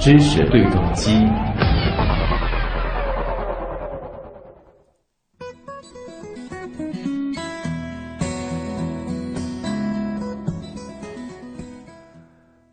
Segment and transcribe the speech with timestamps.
[0.00, 1.10] 知识对撞机。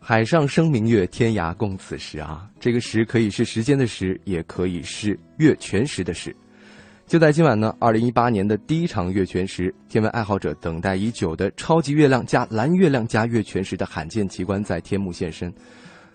[0.04, 2.46] 海上生明月，天涯共此时啊！
[2.60, 6.36] 这个“时”可以是时间的“时”，也可以是月全食的“时”。
[7.12, 15.52] 就在今晚呢，二零一八年的第一场月全食，天文爱好者等待已久的超级月亮加蓝月亮加月全食的罕见奇观在天幕现身。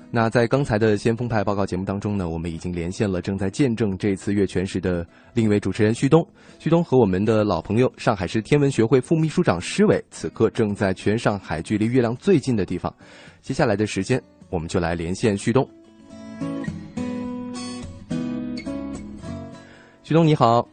[0.10, 6.28] 那在刚才的先锋派报告节目当中呢，我们已经连线了正在见证这次月全食的另一位主持人旭东。
[6.58, 12.92] 旭东和我们的老朋友上海市天文学会副秘书长施伟，此刻正在全上海距离月亮最近的地方。
[13.40, 15.64] 接下来的时间，我们就来连线旭东。
[20.02, 20.68] 旭东你好，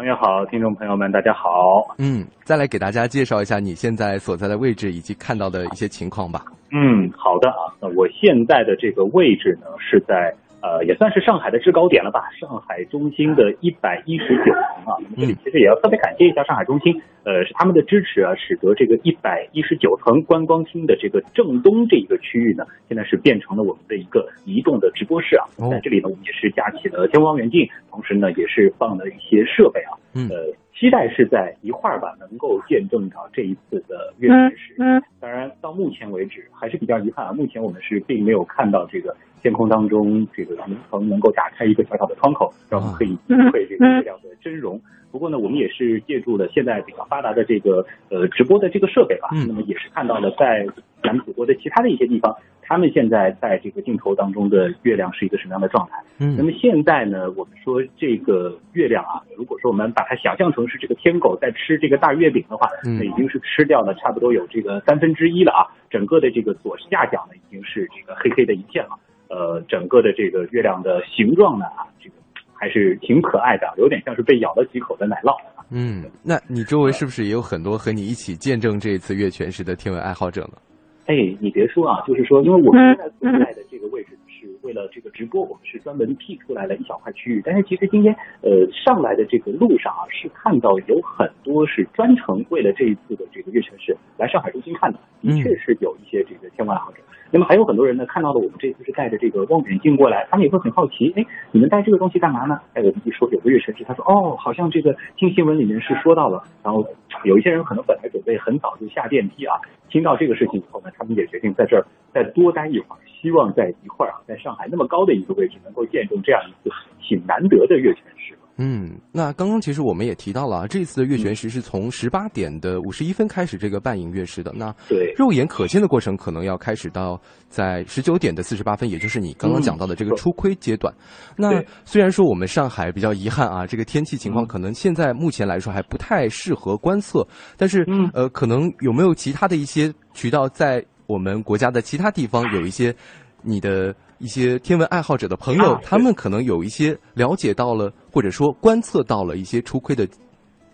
[0.00, 1.94] 唐月好，听众朋友们大家好。
[1.98, 6.42] 嗯，再来给大家介绍一下你现在所在的位置以及看到的一些情况吧。
[6.72, 10.34] 嗯，好的啊，那我现在的这个位置呢是在。
[10.62, 12.28] 呃，也算是上海的制高点了吧？
[12.38, 25.44] 上海中心的一百一十九层啊，那么这里其实也要特别感谢一下上海中心，呃，是他们的支持啊，使得这个一百一十九层观光厅的这个正东这一个区域呢，现在是变成了我们的一个移动的直播室啊。
[25.70, 29.96] 在这里呢，我们也是架起了天文望远镜，同时呢，也是放了一些设备啊。
[30.14, 34.74] 呃，期待是在一会儿吧，能够见证到这一次的月食。
[34.78, 35.02] 嗯。
[35.20, 39.16] 当然，到目前为止还是比较遗憾啊，目前我们是并没有看到这个。
[39.42, 44.80] 天空当中，这个云层能够打开一个小小的窗口，让我们可以体会这个月亮的真容。
[45.10, 50.64] 不过呢，我们也是借助了现在比较发达的这个呃直播的这个设备吧，那么也是看到了在
[51.02, 55.98] 咱们祖国的其他的一些地方，他们现在在这个镜头当中的月亮是一个什么样的状态。
[56.20, 68.96] 嗯，那么现在呢，我们说这个月亮啊，如果说我们把它想象成是这个天狗在吃这个大月饼的话，那已经是吃掉了差不多有这个三分之一了啊，整个的这个左下角呢已经是这个黑黑的一片了。
[69.30, 72.16] 呃，整个的这个月亮的形状呢，啊，这个
[72.52, 75.32] 还是挺可爱的，有点像是被咬了几口的奶酪。
[75.70, 80.58] 嗯，那你周围是不是也有很多和你一起见证这一次月全食的天文爱好者呢？
[81.06, 87.40] 哎，你别说啊，就是说，因为我们现在所在的这个位置是为了这个直播，我们是专门辟出来了一小块区域。
[87.44, 88.12] 但是其实今天
[88.42, 96.98] 呃上来的这个路上啊，是看到有很多是专程为了这一次的这个月全食来上海中心看的，的确是有一些这个天文爱好者。
[97.32, 102.60] 那么还有很多人呢，看到了我们这次是带着这个望远镜过来，他们也会很好奇，哎，你们带这个东西干嘛呢？
[102.74, 106.42] 哎，我们一说有个月全食，他说，哦，好像这个听新闻里面是说到了。
[106.64, 106.84] 然后
[107.24, 109.54] 有一些人可能本来准备很早就下电梯啊，
[109.88, 118.34] 听到这个事情以后呢，他们也决定在这儿再多待一会儿，希望在一会儿啊，在上海那么高的一个位置，能够见证这样一次挺难得的月全食。
[118.62, 124.52] 嗯，那刚刚其实我们也提到了啊，这次的月全食是从十八点的五十一分开始这个半影月食的。
[124.54, 127.18] 那对肉眼可见的过程可能要开始到
[127.48, 130.94] 在十九点的四十八分，也就是你刚刚讲到的这个初亏阶段。
[131.38, 137.26] 那虽然说我们上海比较遗憾啊，这个天气情况可能现在目前来说还不太适合观测，
[137.56, 137.82] 但是
[138.12, 142.94] 呃，可能有没有其他的一些渠道在我们国家的其他地方有一些
[143.42, 143.94] 你的。
[144.20, 150.06] 一些天文爱好者的朋友，他们可能有一些了解到了，或者说观测到了一些初窥的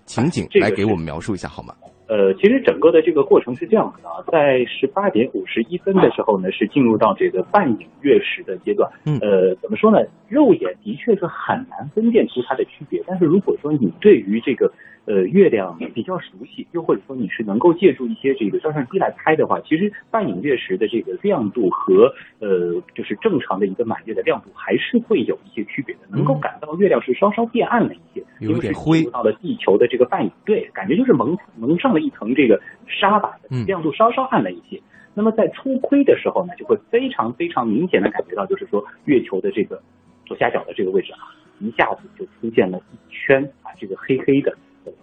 [0.04, 1.72] 情景，来给我们描述一下好吗？
[2.08, 8.90] 呃，其实整个的这个过程是这样子的啊，在十八点五十一分的时候呢，是进入到这个半影月食的阶段。
[9.04, 9.98] 嗯，呃，怎么说呢？
[10.28, 14.70] 肉眼的确是很难分辨出它的区别，但是如果说你对于这个。
[15.06, 34.80] 呃，月亮比较熟悉，又或者说你是能够借助一些这个照相机来拍的话，其实半影月食的这个亮度和呃，就是正常的一个满月的亮度还是会有一些区别的，能够感到月亮是稍稍变暗了一些，有点灰，到了地球的这个半影，对，感觉就是蒙蒙上了一层这个纱吧，亮度稍稍暗了一些。
[35.14, 39.80] 那么在初窥的时候呢，就会非常非常明显的感觉到，就是说月球的这个
[40.26, 41.30] 左下角的这个位置啊，
[41.60, 44.52] 一下子就出现了一圈啊，这个黑黑的。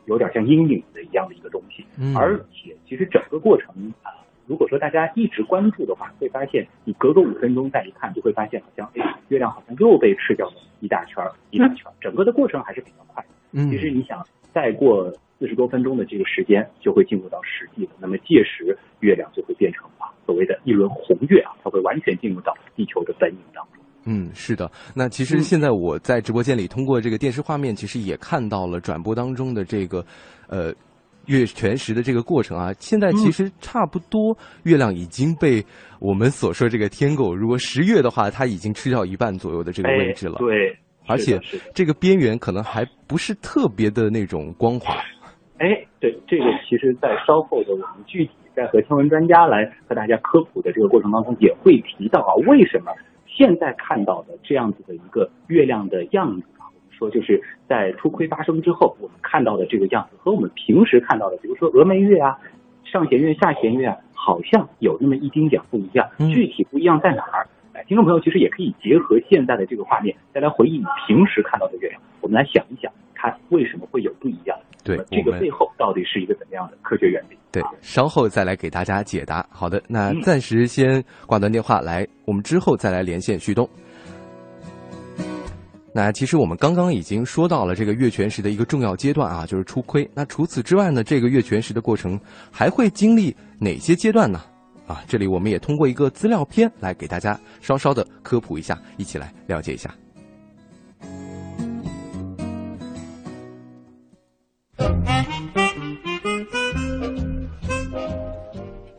[0.06, 1.86] 有点像阴影的一样的一个东西，
[2.16, 3.74] 而且其实整个过程
[4.04, 4.12] 啊，
[4.48, 13.70] 如果说大家一直关注的话，会发现你隔个五分钟再一看，就会发现好像哎，月亮好像又被吃掉了一大圈一大圈整个的过程还是比较快的。
[13.70, 23.83] 其实你想，再过四十多分钟的这个时间，就会进入到实际的，那么届时月亮就会变成啊所谓的一轮红月啊，它会完全进入到地球的本影当中。
[24.06, 24.70] 嗯，是的。
[24.96, 30.06] 那其实现在我在直播间里通过这个电视画面，其实也看到了转播当中的这个，
[30.48, 30.74] 呃，
[31.28, 32.74] 月全食的这个过程啊。
[32.80, 35.64] 现在其实差不多，月亮已经被
[36.00, 40.36] 我们所说这个天狗，如果十月的话，它已经吃掉一半左右的这个位置了。
[40.40, 40.78] 对，
[41.08, 41.40] 而且
[41.74, 44.96] 这个边缘可能还不是特别的那种光滑。
[45.60, 45.68] 哎，
[46.02, 52.92] 对，这个其实，在稍后的我们具体在和天文专家来和大家科普的这个过程当中，也会提到啊，为什么
[53.36, 62.38] 现在看到的这样子的一个月亮的样子啊，我们说就是在初亏发生之后，我们看到的这个样子和我们平时看到的，比如说峨眉月啊、
[62.84, 67.48] 上弦月、下弦月啊，好像有那么一丁点不一样，具体不一样在哪儿？
[67.74, 74.56] 哎，听众朋友其实也可以结合现在的这个画面，再来回忆你平时看到的月亮，我们来想一想，它为什么会有不一样？
[74.84, 77.38] 对，这个背后到底是一个怎么样的科学原理？
[77.52, 79.46] 对，稍后再来给大家解答。
[79.50, 83.68] 好的，那暂时先挂断电话，来，我们之后再来连线旭东。
[85.96, 90.10] 那其实我们刚刚已经说到了这个月全食的一个重要阶段啊，就是初亏。
[90.14, 92.20] 那除此之外呢，这个月全食的过程
[92.52, 94.42] 还会经历哪些阶段呢？
[94.88, 99.94] 啊，这里我们也通过一个资料片来给大家稍稍的科普一下，一起来了解一下。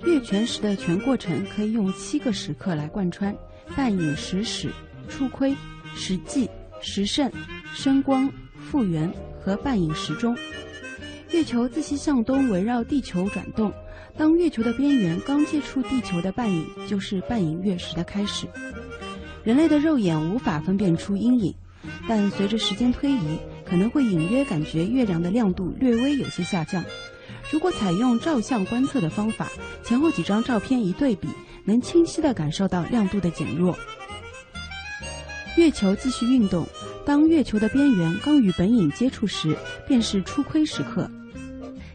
[0.05, 3.35] 月全食的全过程可以用七个时刻来贯穿：
[3.77, 4.71] 半饮食始、
[5.09, 5.55] 初亏、
[5.95, 6.49] 食际、
[6.81, 7.31] 食盛、
[7.73, 10.37] 升光、复原和半饮时终。
[11.31, 13.73] 月球自西向东围绕地球转动。
[14.17, 18.47] 当月球的边缘刚接触地球的半影，就是半影月食的开始。
[19.43, 21.53] 人类的肉眼无法分辨出阴影，
[22.09, 26.85] 但随着时间推移，可能会隐约感觉月亮的亮度略微有些下降。
[27.51, 29.49] 如果采用照相观测的方法，
[29.83, 31.29] 前后几张照片一对比，
[31.65, 33.77] 能清晰地感受到亮度的减弱。
[35.57, 36.67] 月球继续运动，
[37.07, 39.57] 当月球的边缘刚与本影接触时，
[39.87, 41.09] 便是初亏时刻。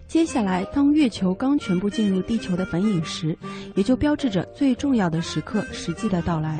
[0.07, 3.37] 接下来，当月球刚全部进入地球的本影时，
[3.75, 6.59] 也就标志着最重要的时刻——实际的到来。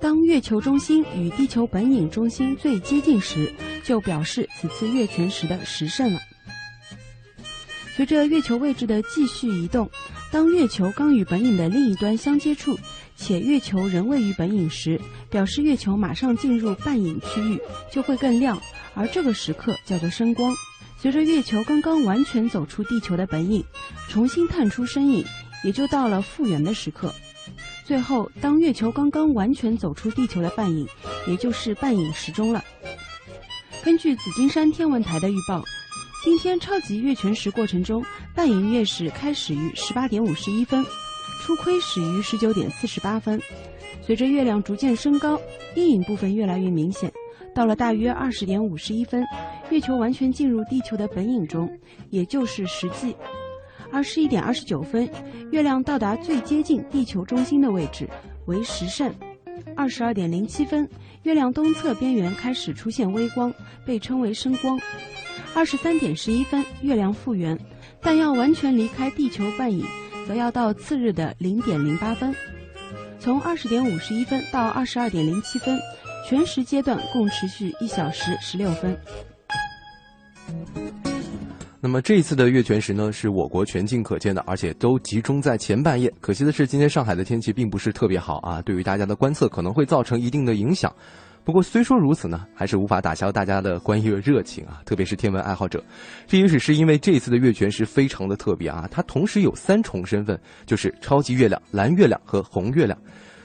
[0.00, 3.52] 当月球中心与地球本影中心最接近时，
[3.82, 6.20] 就表示此次月全食的时盛了。
[7.96, 9.90] 随着月球位置的继续移动，
[10.30, 12.78] 当月球刚与本影的另一端相接触，
[13.16, 15.00] 且月球仍位于本影时，
[15.30, 17.60] 表示月球马上进入半影区域，
[17.90, 18.62] 就会更亮，
[18.94, 20.54] 而这个时刻叫做升光。
[21.00, 23.64] 随着月球刚刚完全走出地球的本影，
[24.08, 25.24] 重新探出身影，
[25.64, 27.12] 也就到了复原的时刻。
[27.88, 30.86] 最后，当月球刚刚完全走出地球的半影，
[31.26, 32.62] 也就是半影时钟了。
[33.82, 35.64] 根据紫金山天文台的预报，
[36.22, 38.04] 今天超级月全食过程中，
[38.34, 40.84] 半影月食开始于十八点五十一分，
[41.40, 43.40] 初亏始于十九点四十八分。
[44.02, 45.40] 随着月亮逐渐升高，
[45.74, 47.10] 阴影部分越来越明显。
[47.54, 49.24] 到了大约二十点五十一分，
[49.70, 51.66] 月球完全进入地球的本影中，
[52.10, 53.16] 也就是实际。
[53.92, 55.08] 二十一点二十九分，
[55.50, 58.08] 月亮到达最接近地球中心的位置，
[58.46, 59.12] 为时盛。
[59.76, 60.88] 二十二点零七分，
[61.22, 63.52] 月亮东侧边缘开始出现微光，
[63.84, 64.78] 被称为升光。
[65.54, 67.58] 二十三点十一分，月亮复原，
[68.00, 69.84] 但要完全离开地球半影，
[70.26, 72.34] 则要到次日的零点零八分。
[73.18, 75.78] 从二十点五十一分到二十二点零七分。
[76.28, 78.94] 全时阶段共持续一小时十六分。
[81.80, 86.12] 那么这一次的月全食呢，是我国全境可见的，而且都集中在前半夜。
[86.20, 90.92] 可惜的是，今天上海的天气并不是特别好啊，对于大家的观测可能会造成一定的影响。
[91.44, 95.80] 不过虽说如此呢，还是无法打消大家的观月热情啊，特别是天文爱好者。
[96.26, 102.98] 这也许是因为这一次的月全食非常的特别啊，它同时有三重身份，就是超级月亮、蓝月亮和红月亮。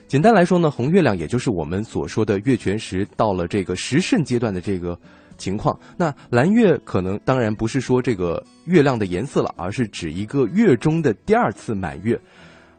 [0.07, 4.99] 简单来说呢，红月亮也就是我们所说的月全食到了这个时盛阶段的这个
[5.43, 5.77] 情况。
[5.97, 12.19] 那蓝月可能当然不是说这个月亮的颜色了，而是指一个月中的第二次满月。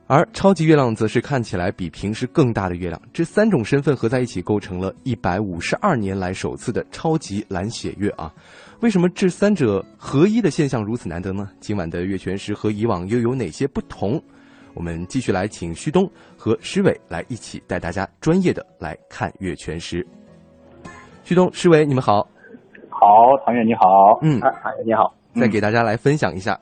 [0.07, 3.01] 而超级月亮则是看起来比平时更大的月亮。
[3.11, 8.33] 这三种身份合在一起，构成了一百五十二年来首次的超级蓝血月啊！
[8.81, 11.49] 为什么这三者合一的现象如此难得呢？
[11.59, 14.23] 今晚的月全食和以往又有哪些不同？
[14.75, 20.07] 我们继续来请旭东和施伟来一起带大家专业的来看月全食。
[21.25, 22.29] 旭东、施伟，你们好。
[23.05, 24.19] 好，唐月你好。
[24.23, 25.13] 嗯，唐远你好。
[25.35, 26.59] 再给大家来分享一下。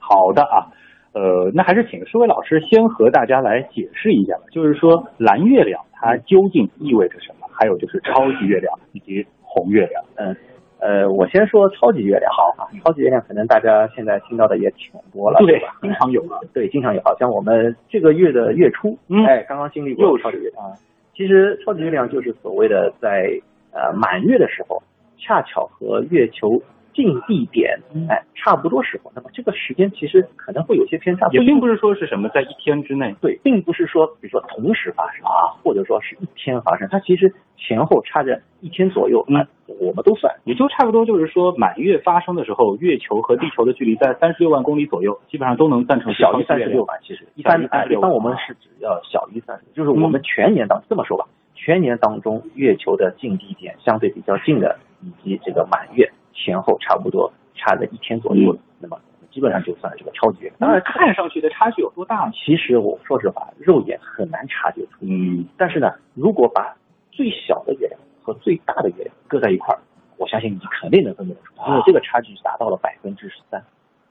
[0.00, 0.66] 好的啊，
[1.14, 4.42] 呃，那还是请舒伟老师先和大家来解释一下吧。
[4.50, 7.46] 就是说，蓝月亮它究竟意味着什么？
[7.52, 10.02] 还有就是超级月亮以及红月亮。
[10.16, 10.34] 嗯。
[10.80, 12.28] 呃，我先说超级月亮。
[12.32, 15.76] 好啊，超级月亮可能大家现在听到的也挺多了，对吧？
[15.80, 16.20] 经常有
[16.52, 17.00] 对，经常有。
[17.04, 20.72] 好像我们这个月的月初，哎，刚刚经历过超级月亮。
[21.14, 23.30] 其实超级月亮就是所谓的在
[23.70, 24.82] 呃满月的时候，
[25.18, 26.62] 恰巧和月球
[26.94, 46.98] 近地点，哎，差不多时候，那么这个时间其实可能会有些偏差，也并不是说是什么在一天之内，对，并不是说比如说同时发生啊，或者说是一天发生，它其实前后差着一天左右，嗯，我们都算，也就差不多就是说满月发生的时候，月球和地球的距离在三十六万公里左右，基本上都能算成小于三十六万。
[47.04, 56.10] 其实一般一般我们是只要小于三十，就是我们全年当这么说吧，全年当中月球的近地点相对比较近的，以及这个满月。
[56.40, 58.96] 前后差不多差了一天左右，那么
[59.28, 60.52] 基本上就算这个超级月。
[60.60, 62.32] 当然，看上去的差距有多大呢？
[62.32, 64.98] 其实我说实话，肉眼很难察觉出。
[65.00, 65.44] 嗯。
[65.56, 66.76] 但是呢，如果把
[67.10, 69.80] 最小的月亮和最大的月亮搁在一块儿，
[70.16, 73.60] 我相信你肯定能分辨得出，因为这个差距达到了百分之十三。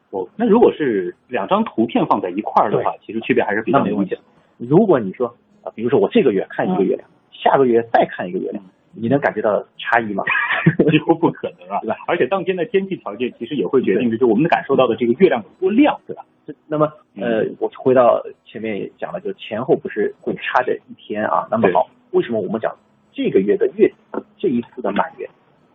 [0.09, 4.17] 哦，那如果是两张图片放在一块儿的话，其实区别还是比较明显。
[4.57, 8.61] 如果你说啊，比如说我这个月看一个月亮，下个月再看一个月亮。
[8.99, 10.23] 你能感觉到差异吗？
[10.91, 11.95] 几乎不可能啊，对吧？
[12.07, 16.25] 而且当天的天气条件其实也会决定，就是我们感受到的这个月亮有多亮，对吧？
[16.67, 21.47] 那么，呃，我回到前面也讲了，就前后不是会差着一天啊？
[21.51, 22.73] 那么好，为什么我们讲
[23.11, 23.91] 这个月的月
[24.37, 25.29] 这一次的满月，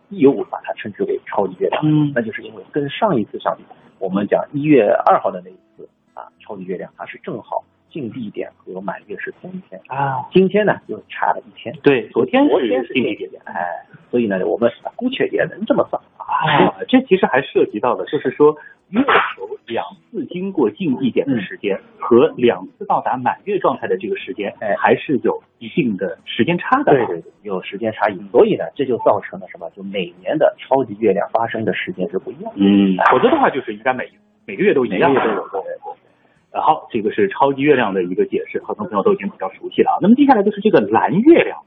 [0.09, 1.81] 又把它称之为超级月亮？
[1.85, 3.63] 嗯，那就是因为跟上一次相比，
[3.99, 7.63] 我们讲一月二号的那一次啊，超级月亮它是正好。
[7.93, 11.71] 近地点和满月是同一天啊，今天呢又差了一天。
[11.83, 16.77] 对，昨天昨天是近地点，哎，所以呢，我们姑且也能这么算啊。
[16.87, 18.55] 这其实还涉及到的，就是说
[18.89, 26.91] 月球两次经过近地点的时间和两次到达满月状态的这个时间，哎，还是有一定的时间差的。
[26.93, 28.21] 对对对，有时间差异。
[28.31, 29.67] 所以呢，这就造成了什么？
[29.71, 32.53] 就每年的超级月亮发生的时间是不一样。
[32.55, 34.07] 嗯，否则的话就是应该每
[34.45, 35.11] 每个月都一样。
[35.11, 35.49] 每个月都有。
[35.49, 36.61] 对对。
[36.61, 39.97] 好，这个是超级月亮的一个解释，很多朋友都已经比较熟悉了啊。
[39.99, 41.57] 那么接下来就是这个蓝月亮，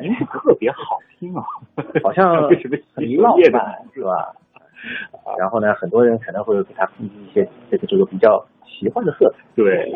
[0.00, 1.42] 名字特别好听啊，
[2.02, 4.34] 好像 什么很浪漫是吧？
[5.38, 9.38] 然后呢，很多人可能会给它赋予一些这个这个比较奇幻的色彩。
[9.56, 9.90] 对，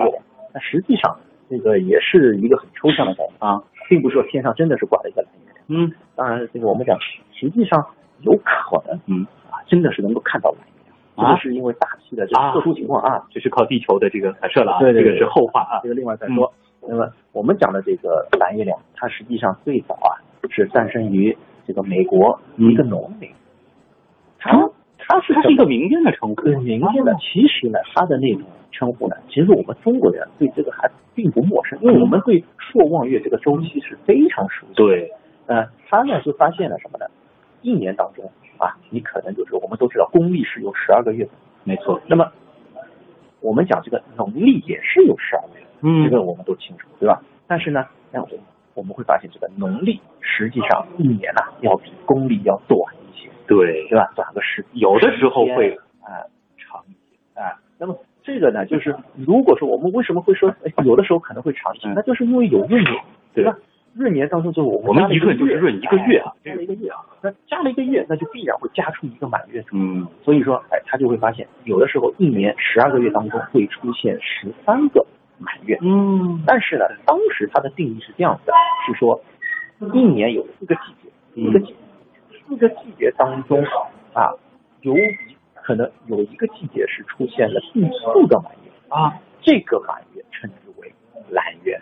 [0.53, 1.17] 那实际上
[1.49, 5.65] 这个也是一个很抽象的概念啊，并不是说天上真的是挂了一个蓝月亮。
[5.69, 6.99] 嗯，当然这个我们讲，
[7.33, 7.87] 实际上
[8.21, 10.97] 有可能，嗯啊，真的是能够看到蓝月亮。
[11.17, 16.53] 这个是因为大气的这个特殊情况啊，这是靠地球的这个反射了啊，这个是后话啊，这个另外再说。
[16.89, 20.19] 那么我们讲的这个蓝月亮，它实际上最早啊
[20.51, 21.37] 是诞生于
[21.67, 23.31] 这个美国一个农民，
[24.39, 24.51] 他
[24.99, 27.15] 他是他是一个民间的称呼，民间的。
[27.21, 34.75] 其实呢，他的那种称呼呢，其实我们中国人对这个还并不陌生，因为我们对朔望月这个周期是非常熟悉。
[34.75, 35.11] 对，
[35.47, 37.07] 呃，他呢就发现了什么呢？
[37.63, 38.31] 一年当中。
[38.59, 41.29] 啊，你可能就是我们都知道，公历是有十二个月，
[41.65, 42.01] 没错。
[42.07, 42.31] 那么
[43.41, 47.21] 我们讲这个农历也是有十二个月，嗯，这个我们都清楚，对吧？
[47.47, 48.29] 但是呢，那我
[48.75, 54.11] 我们会发现，这个农历实际上一年呢要比公历要短一些，对，对吧？
[54.15, 56.25] 短个十，有的时候会啊
[56.57, 57.59] 长一些啊。
[57.79, 63.03] 那么这个呢，就是如果说我们为什么会说有的时候可能会长一些，那就是因为有闰年，
[63.35, 63.55] 对吧？
[63.95, 69.83] 闰年当中就我我们一闰就是闰一个月啊，加了一个月啊，那加了一个月，那就必然会加出一个满月出来。
[69.83, 75.05] 嗯，所以说，哎，他就会发现，有的时候一年十二个月当中会出现十三个
[75.43, 75.79] 满月。
[75.83, 78.53] 嗯，但是呢，当时它的定义是这样的，
[78.87, 79.21] 是说
[79.93, 81.75] 一年有四个季节，四个季
[82.49, 83.63] 四个季节当中
[84.13, 84.33] 啊，
[84.81, 84.95] 有
[85.55, 90.93] 可能有一个季节是出现了第四个满月啊，这个满月称之为
[91.31, 91.79] 蓝月。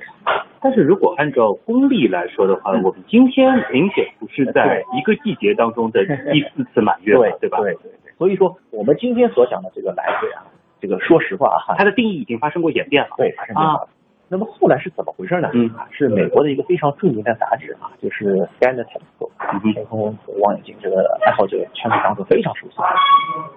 [0.63, 7.59] 但是如果按照公历来说的话，我们今天明显不是在一个季节当中的 第四次满月嘛，对吧？
[7.61, 8.13] 对对对。
[8.19, 10.45] 所以说，我们今天所讲的这个蓝月啊，
[10.81, 13.89] 这个说实话啊，它的定义已经发生过演变了，对，发生变化了。
[14.33, 15.51] 那么后来是怎么回事呢？
[15.55, 19.31] 嗯，是美国的一个非常著名的杂志啊，就是《Sky Telescope》
[19.75, 22.77] 天空望远镜这个爱好者圈子当中非常熟悉。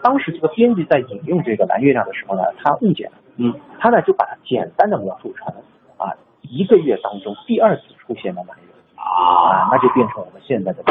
[0.01, 5.47] 当时这个编辑在引用这个蓝月亮的时候呢，他误解了，嗯，他呢就把它简单的描述成
[5.97, 6.11] 啊。
[6.41, 10.83] 一个月当中第二次出现的满月啊，那就变成我们现在的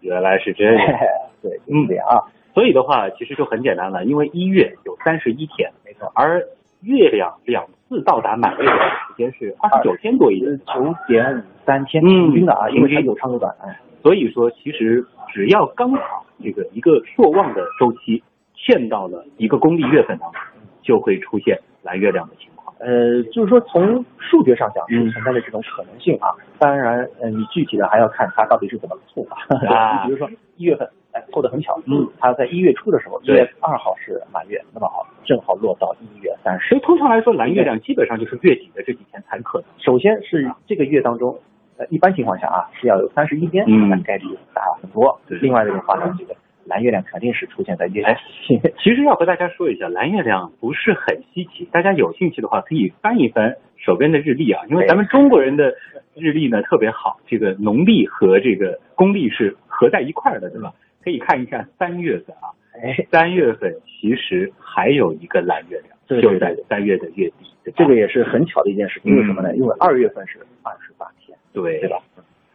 [0.00, 0.76] 原来是这样，
[1.40, 2.20] 对，嗯，这样啊。
[2.54, 6.42] 所以的话，其实就很简单了，因为一月有三十一天，没错，而
[6.82, 18.22] 月亮两次到达满月的时间是二十九天多一点，九点五三天平均的啊，因为它有长有短，哎，所以说其实只要刚好这个一个朔望的周期
[18.56, 20.40] 嵌到了一个公历月份当中，
[20.82, 22.74] 就会出现蓝月亮的情况。
[22.78, 29.36] 呃，就是说从数学上讲是存在的这种可能性啊，当然，呃，你具体的还要看它到底是怎么凑法。
[29.68, 30.26] 啊， 比如说
[30.56, 30.88] 一月份，
[31.20, 36.68] 哎，凑的很巧，嗯，它在一月初的时候，一月二号是满月，那么好，正好落到一月三十。
[36.68, 39.66] 所以通常来说，蓝月亮基本上就是月底的这几天才可能。
[39.78, 41.38] 首先是这个月当中，
[41.76, 45.20] 呃，一般情况下啊，是要有三十一天，嗯，概率大很多。
[45.28, 46.34] 另外的话呢，这个
[46.64, 48.16] 蓝月亮肯定是出现在月哎，
[48.82, 55.74] 其实要和大家说一下，蓝月亮不是很稀奇，大家有兴趣的话可以翻一翻手边的日历啊，因为咱们中国人的
[56.14, 60.72] 日历呢特别好，这个农历和这个公历是合在一块儿的，对吧？
[61.02, 69.54] 可以看一下三月份啊，哎，三月份其实还有一个蓝月亮，对就在三月的月底，这个也是很巧的一件事情，嗯为什么呢？
[69.56, 71.98] 因为二月份是二十八天，对对吧？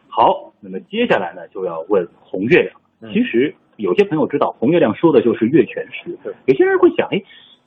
[0.08, 2.76] 好，那么接下来呢，就要问红月亮。
[3.02, 6.34] 嗯其实有些朋友知道，红月亮说的就是月全食对。
[6.46, 7.22] 有些人会想，哎，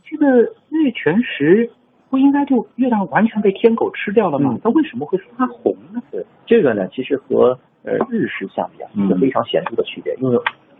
[0.04, 1.70] 这个月全食
[2.08, 4.60] 不应该就月亮完全被天狗吃掉了吗嗯？
[4.64, 6.02] 它为什么会发红呢？
[6.10, 10.38] 对，这个呢，其实和呃日食相比啊，嗯有非常显著的区别，因为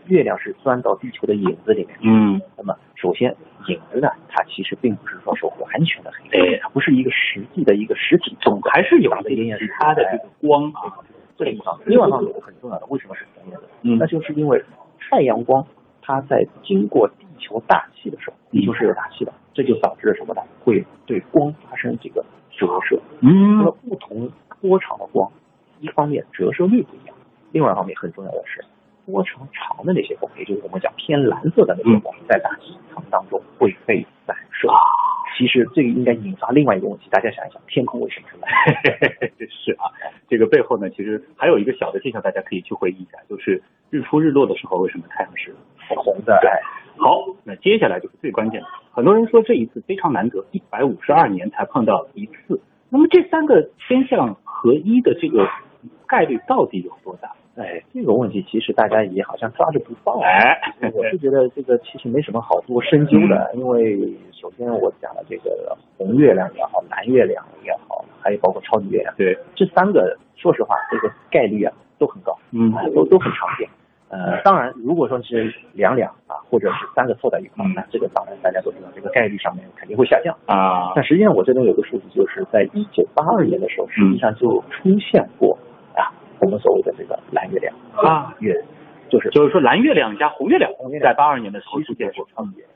[0.09, 1.97] 月亮是钻到地球的影子里面。
[2.01, 3.33] 嗯，那么，首先
[3.67, 10.97] 影子呢，它其实并不是说是完全的黑对它不是一个实际的一个实体总还是有一些长得烟其他的这个光啊。
[11.37, 11.79] 这个地方。
[11.85, 13.63] 另外一方面有个很重要的，为什么是红颜色？
[13.83, 14.61] 嗯那就是因为
[14.99, 15.65] 太阳光
[16.01, 20.41] 它在经过地球大气的时候，地球是有大气的，这就导致了什么呢？
[20.65, 22.99] 会对光发生这个折射。
[23.21, 25.31] 那嗯么不同波长的光，
[25.79, 27.15] 一方面折射率不一样，
[27.53, 28.61] 另外一方面很重要的是
[29.09, 34.67] 波长长的那些光，也就是我们讲偏蓝色的那些光，在大气层当中会被散射。
[35.37, 38.51] 其实这个应该引发另外一个问题，大家想一想，天空为什么是蓝？
[39.49, 39.87] 是啊，
[40.27, 45.55] 这个背后呢，其实还有一个小的现象，大家可以去回忆一下，就是日出日落的时候，为什么太阳是
[45.95, 46.37] 红的？
[46.41, 46.49] 对，
[46.97, 48.67] 好，那接下来就是最关键的。
[48.91, 52.59] 很多人说这一次非常难得，一百五十二年才碰到一次。
[52.89, 55.47] 那么这三个天象合一的这个
[56.05, 57.31] 概率到底有多大？
[57.59, 60.17] 哎，这个问题其实大家也好像抓着不放。
[60.21, 60.57] 哎，
[60.93, 63.99] 我是觉得这个其实没什么好多深究的，因为
[64.31, 73.67] 首先我讲了这个红月亮也好，蓝月亮也好，还有包括超级月亮，对，这三个说实话，这个概率啊都很高，嗯啊都都很常见。
[74.07, 80.35] 呃，当然，如果说是两两啊，或者是三个凑在一块儿，那这个当然大家都知道，这个概率上面肯定会下降。
[80.47, 85.68] 啊，但实际上，我这边有个数据，就是在一九八二年的时候，实际上就出现过啊，
[86.41, 87.73] 我们所谓的这个蓝月亮。
[87.95, 88.33] 啊。
[88.39, 88.53] 月，
[89.09, 89.29] 就是。
[89.29, 92.71] 就是说蓝月亮加红月亮在八二年的时候其实就是出现过，超级月亮，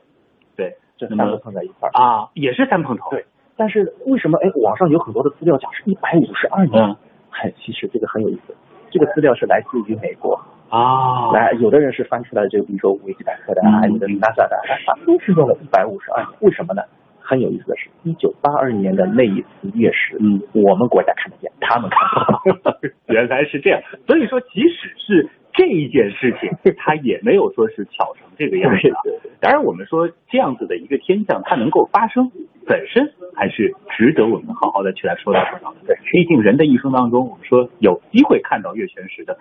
[0.56, 1.92] 对，这三个碰在一块儿。
[1.94, 6.84] 啊，也是三碰头，对但是为什么哎，网上有很多的资料讲是一百五十二年？
[6.84, 6.96] 嗯。
[7.32, 8.56] 哎，其实这个很有意思，
[8.92, 16.84] 这个资料是来自于美国，啊，来有的人是翻出来这个，比如说维基百科的啊，嗯有的 NASA 的，它都是用了一百五十二年，为什么呢？
[17.24, 22.00] 很有意思的是，一九八二年的那一次月食，嗯，我们国家看得见，他们看
[22.44, 22.78] 不到。
[23.08, 28.94] 原来是这样，所以说即使是这一件事情， 它也没有说是巧成这个样子
[29.40, 32.32] 当然，我们说这样子的一个天象，它能够发生，
[32.66, 35.88] 本身还是值得我们好好的去来说道说道的。
[35.88, 39.38] 对，毕竟人的一生当中，我们说有机会看到月全食的。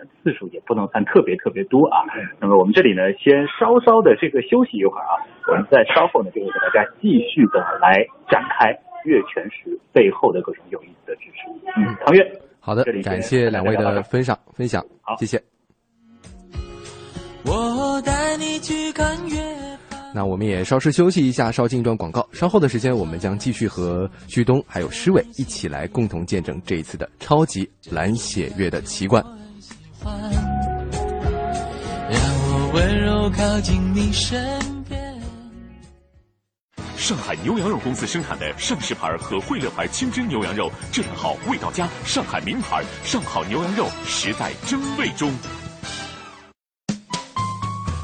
[0.00, 2.00] 呃次数也不能算特别特别多啊。
[2.40, 8.72] 那么我们这里呢，先稍稍的这个休息一会儿啊，我们在稍后呢就会给大家继续的来展开
[9.04, 11.44] 月全食背后的各种有意思的知识。
[11.76, 12.24] 嗯，唐月，
[12.58, 15.38] 好的这里，感谢两位的分享分享好，谢谢。
[17.44, 19.36] 我带你去看月。
[20.12, 22.28] 那我们也稍事休息一下，稍进一段广告。
[22.32, 29.24] 稍后的时间，我们将继续和旭东还有施伟一起来共同见证这一次的超级蓝血月的奇观。
[30.02, 30.18] 欢
[32.10, 34.58] 让我温柔靠近你身
[34.88, 34.98] 边。
[36.96, 41.86] 上海牛羊肉公司生产的上市牌和惠乐牌清真牛羊肉，质量好，味道佳。
[42.04, 45.30] 上海名牌上好牛羊肉，实在真味中。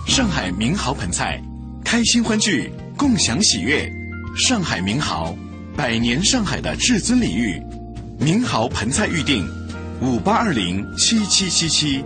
[0.06, 1.40] 上海名豪盆菜，
[1.82, 3.90] 开心欢聚，共享喜悦。
[4.36, 5.34] 上海名豪，
[5.74, 7.58] 百年上海的至尊礼遇。
[8.18, 9.46] 名豪盆菜预订：
[10.02, 12.04] 五八二零七七七七。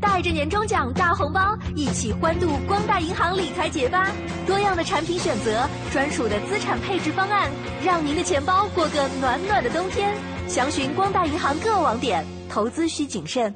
[0.00, 4.10] 带着年终奖大红包，一起欢度光大银行理财节吧！
[4.46, 7.50] 多样的产品选择，专属的资产配置方案，
[7.84, 10.16] 让您的钱包过个暖暖的冬天。
[10.48, 13.54] 详询光大银行各网点，投资需谨慎。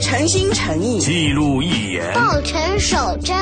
[0.00, 3.36] 诚心诚意，记录一言，望尘守真，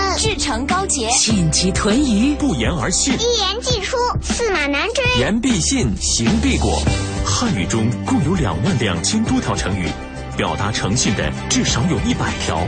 [0.49, 5.05] 至诚高洁，信其屯于，不言而信，一言既出，驷马难追。
[5.21, 6.81] 言必信，行必果。
[7.23, 9.91] 汉语中共有两万两千多条成语，
[10.39, 12.67] 表达诚信的至少有一百条，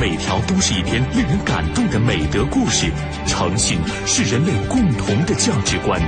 [0.00, 2.90] 每条都是一篇令人感动的美德故事。
[3.26, 6.00] 诚信是人类共同的价值观。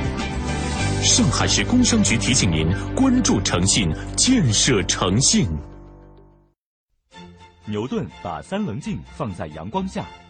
[1.02, 5.46] 上海市工商局提醒您：关注诚信，建设诚信。
[7.66, 10.06] 牛顿把三棱镜放在阳光下，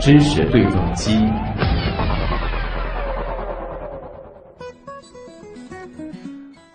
[0.00, 1.14] 知识对撞机。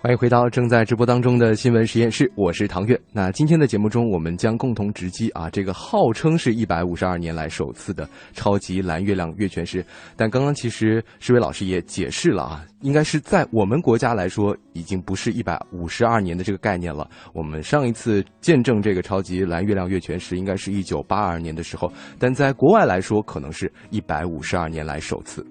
[0.06, 2.96] 欢迎回到正在直播当中的新闻实验室，我是唐月。
[3.12, 9.84] 那今天的节目中，我们将共同直击啊，这个号称是一百五十二年来首次的超级蓝月亮月全食。
[10.16, 17.10] 但刚刚其实施伟老师也解释了啊，应该是在我们国家来说，已经不是一百五十二年的这个概念了。
[17.34, 25.44] 我们上一次见证这个超级蓝月亮月全食，应该是一九八二年的时候，但在国外来说，可能是一百五十二年来首次。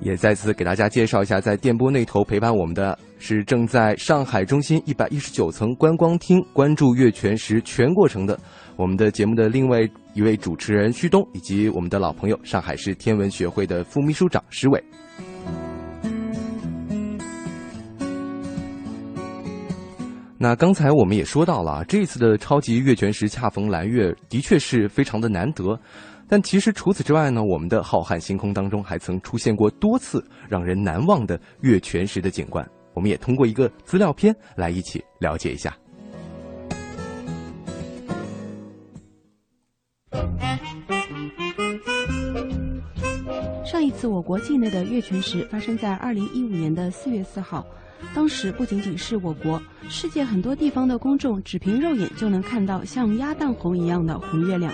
[0.00, 8.38] 也再次给大家介绍一下，在电波那头陪伴我们的是正在上海中心一百一十九层观光厅关注月全食全过程的
[8.76, 9.80] 我们的节目的另外
[10.14, 14.82] 一位主持人旭东，以及我们的老朋友上海市天文学会的副秘书长石伟。
[20.42, 25.78] 那刚才我们也说到了，这次的超级月全食恰逢蓝月，的确是非常的难得。
[26.30, 32.64] 但其实除此之外呢，我们的浩瀚星空当中还曾出现过多次让人难忘的月全食的景观。
[32.94, 35.76] 我们也通过一个资料片来一起了解一下。
[43.64, 47.66] 上一次我国境内的月全食发生在二零一五年的四月四号，
[48.14, 54.72] 当时不仅仅是我国，世界很多地方的公众只凭肉眼就能看到像鸭蛋红一样的红月亮。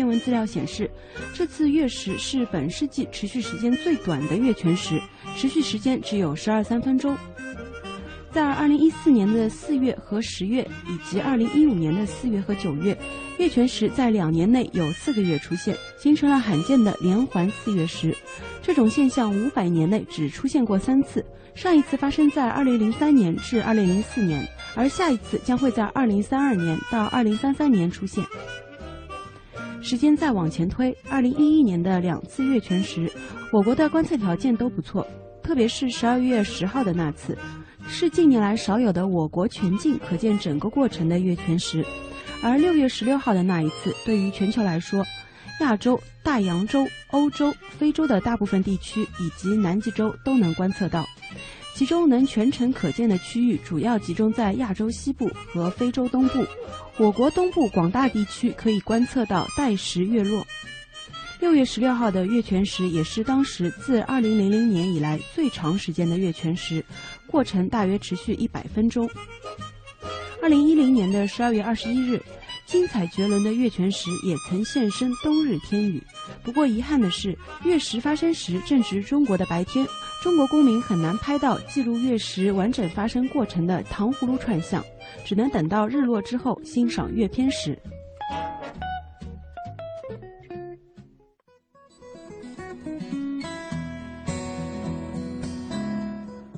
[0.00, 0.90] 天文资料显示，
[1.34, 4.98] 这次月食是本世纪持续时间最短的月全食，
[5.36, 7.14] 持续时间只有十二三分钟。
[8.32, 12.96] 在二零一四年的四月和十月，以及二零一五年的四月和九月，
[13.36, 18.16] 月全食在两年内有四个月出现，形成了罕见的连环四月食。
[18.62, 21.22] 这种现象五百年内只出现过三次，
[21.54, 28.24] 上一次发生在二零零三年至二零零四年，而下一次将会在二零三二年到二零三三年出现。
[29.82, 33.10] 时间再往前推，二零一一年的两次月全食，
[33.50, 35.06] 我国的观测条件都不错，
[35.42, 37.36] 特别是十二月十号的那次，
[37.88, 41.84] 是近年来少有的我国全境可见整个过程的月全食。
[42.42, 45.04] 而六月十六号的那一次，对于全球来说，
[45.60, 51.06] 亚洲、大洋洲、欧洲、非洲的大部分地区以及南极洲都能观测到。
[51.74, 56.44] 其中能全程可见的区域主要集中在亚洲西部和非洲东部，
[56.98, 60.46] 我国东部广大地区可以观测到带时月落。
[61.40, 66.84] 六月十六号的月全食也是当时自二零零零年以来最长时间的月全食，
[67.26, 69.08] 过程大约持续一百分钟。
[70.42, 72.20] 二零一零年的十二月二十一日。
[72.66, 76.00] 精彩绝伦的月全食也曾现身冬日天宇，
[76.42, 79.86] 不过遗憾的是，月食发生时正值中国的白天，
[80.22, 84.82] 中国公民很难拍到记录月食完整发生过程的糖葫芦串相，
[85.24, 87.78] 只能等到日落之后欣赏月偏食。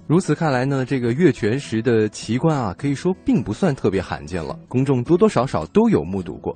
[0.06, 6.54] 如此看来呢，这个月全食的奇观啊，可以说并不算特别罕见了，公众多多少少都有目睹过。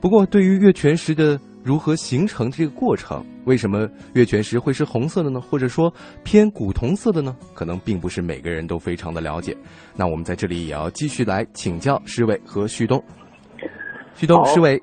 [0.00, 5.40] 不过，对于月全食的如何形成这个过程，为什么月全食会是红色的呢？
[5.40, 7.34] 或者说偏古铜色的呢？
[7.56, 9.52] 可能并不是每个人都非常的了解。
[9.96, 13.02] 那我们在这里也要继续来请教施伟和旭东。
[14.14, 14.80] 旭东，施伟。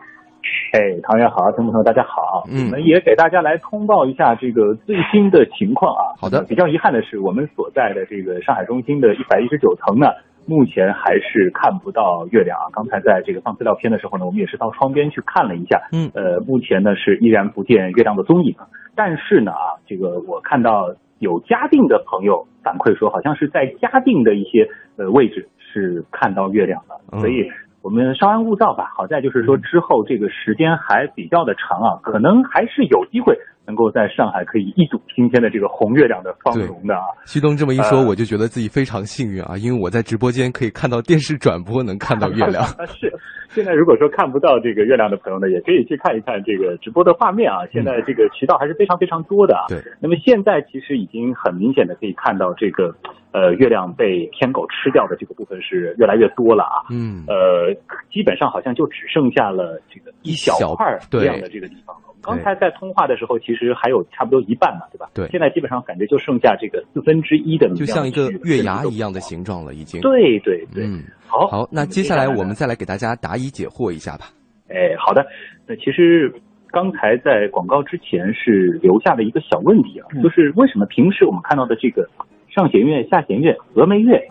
[0.73, 6.03] 哎，唐元好，听众朋友大家好，我们也给大家来通报一下这个最新的情况啊。
[6.19, 10.07] 好的，比较遗憾的是，我们所在的这个上海中心的一百一十九层呢，
[10.45, 12.65] 目前还是看不到月亮啊。
[12.73, 18.55] 刚才在这个放资料片的时候呢，我们也是到窗边去看了一下，嗯，呃，目前呢是依然不见月亮的踪影。
[18.95, 27.49] 但是呢啊，这个我看到有嘉定的朋友反馈说，好像是在嘉定的一些呃位置是看到月亮的，所以。
[27.83, 28.93] 我们稍安勿躁吧。
[28.95, 37.03] 好在就是说之后这个时间还比较的长啊，可能还是有机会能够在上海可以一睹今天的这个红月亮的芳容的啊。
[37.25, 42.63] 旭东这么一说，我就觉得自己非常幸运啊，因为我在直播间可以看到电视转播，能看到月亮。
[42.99, 43.11] 是，
[43.49, 47.65] 现在如果说看不到这个月亮的朋友呢，也可以去看一看这个直播的画面啊。
[47.71, 49.65] 现在这个渠道还是非常非常多的啊。
[49.69, 49.79] 对。
[49.99, 52.93] 那么现在其实已经很明显的可以看到这个。
[53.33, 56.85] 呃，月亮被天狗吃掉的这个部分是越来越多了啊。
[56.89, 57.25] 嗯。
[57.27, 57.73] 呃，
[58.11, 65.09] 基本上好像就只剩下了这个一小块这样的这个地方刚才在通话的时候，其实还有差不多一半嘛，对吧？
[65.13, 65.27] 对。
[65.27, 69.99] 现在基本上感觉就剩下这个四分之一的，就像一个月牙一样的形状了，已经。
[69.99, 70.85] 对对对。
[70.85, 71.47] 嗯，好。
[71.47, 74.27] 好，那接下来我们再来给大家答疑解惑一下吧。
[74.69, 75.25] 哎，好的。
[75.67, 76.33] 那其实
[76.71, 82.07] 刚才在广告之前是留下了一个小问题啊，就是为什么平时我们看到的这个
[82.53, 84.29] 上弦月、下弦月、峨眉月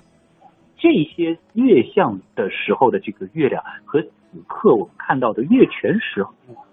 [0.77, 4.09] 这些月相的时候的这个月亮和此
[4.47, 6.25] 刻我们看到的月全食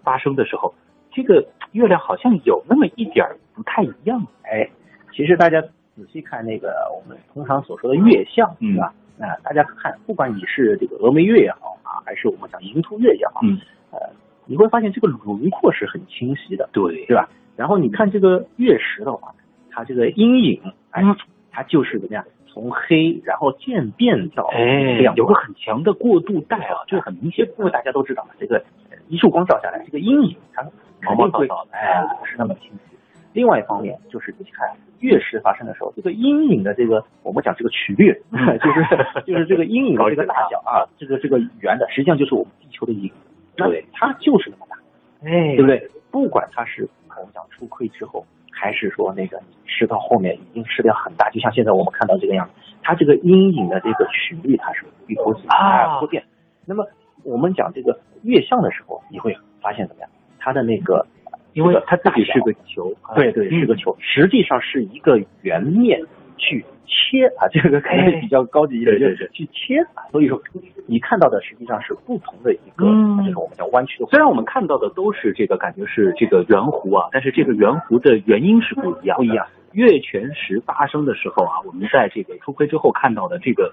[0.03, 0.75] 发生的时候，
[1.11, 4.23] 这个月亮好像有那么一点不太一样。
[4.43, 4.69] 哎，
[5.11, 5.59] 其实大家
[5.95, 8.93] 仔细看那个我们通常所说的月相，嗯吧？
[9.17, 13.57] 那大家看，不管你是这个峨眉月也好啊，还是我们讲银兔月也好，嗯，
[13.89, 13.97] 呃，
[14.45, 17.27] 你会发现这个轮廓是很清晰的，对，对吧？
[17.57, 19.33] 然后你看这个月食的话，
[19.71, 21.03] 它这个阴影，哎，
[21.51, 27.47] 它就是怎么样，从黑然后渐变到哎，亮，有个很强的过渡带啊，这很明显。
[27.57, 28.63] 因为大家都知道嘛，这个
[29.07, 30.63] 一束光照下来，这个阴影它
[31.01, 32.97] 毛毛躁躁的，哎，不是那么清晰。
[33.33, 34.67] 另外一方面就是你看
[34.99, 43.11] 月食发生的时候，这个阴影的这个我们讲这个曲率， 就是就是这个阴影的这个大小啊，这个这个圆的，实际上就是我们地球的影，
[43.55, 44.75] 对，它就是那么大，
[45.23, 45.87] 哎，对不对？
[46.11, 48.25] 不管它是我们讲初亏之后，
[48.59, 56.23] 还是说那个你吃到后面已经吃掉很大，就像现在我们看到这个样子，它这个阴影的这个曲率它是一波啊不变。
[56.65, 56.85] 那么
[57.23, 60.09] 我们讲这个月相的时候，你会发现怎么样？
[60.37, 61.05] 它的那个。
[61.53, 65.99] 因为它自己是个球，对对，是个球，实际上是一个圆面
[66.39, 70.01] 去切啊，这个可能比较高级一点，对对对，去切啊。
[70.11, 70.41] 所以说，
[70.87, 72.85] 你看到的实际上是不同的一个，
[73.23, 74.05] 这种我们叫弯曲的。
[74.07, 79.45] 虽然我们看到的都是这个感觉是这个圆弧啊，但是这个圆弧的原因是不一样，不一样。
[79.73, 83.71] 月全食发生的时候啊，我们在这个初亏之后看到的这个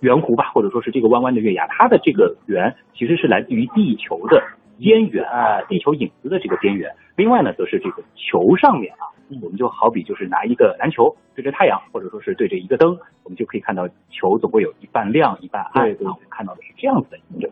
[0.00, 4.42] 圆弧吧，或者说是这个弯弯的月牙，它的这个圆其实是来自于地球的。
[4.76, 6.90] 边缘啊，地球影子的这个边缘。
[7.14, 9.06] 另外呢，则是这个球上面啊，
[9.42, 15.84] 我们就好比就是拿一个篮球对着太阳，或者说是对着一个灯，我们就可以看到球总会有一半亮一半暗。
[15.84, 17.50] 对对，我们看到的是这样子的一个。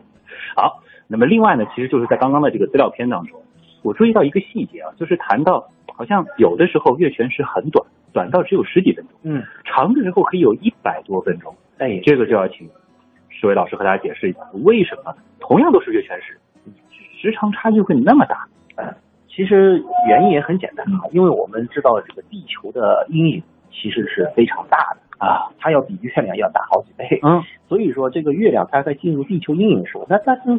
[0.55, 3.41] 好，那么另外呢，其实就是在刚刚的这个资料片当中，
[3.81, 11.55] 我注意到一个细节啊，就是谈到好像有的时候月全食很短，短到只有十几分钟，嗯，长的时候可以有一百多分钟。
[11.79, 12.69] 哎，这个就要请
[13.29, 16.39] 石伟老师和大家解释一下，为什么同样都是月全食。
[17.19, 18.45] 时长差距会那么大？
[18.75, 18.93] 呃，
[19.35, 23.41] 其实原因也很简单啊，因为我们知道这个地球的阴影
[23.71, 27.19] 其实是非常大的啊，它要比月亮要大好几倍。
[27.23, 30.55] 嗯，所以说这个月亮它在进入地球阴影的时候，那它就